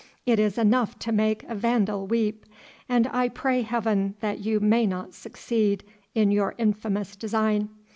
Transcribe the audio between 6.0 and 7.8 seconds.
in your infamous design.